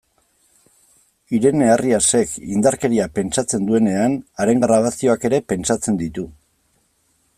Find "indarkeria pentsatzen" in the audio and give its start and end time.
2.55-3.69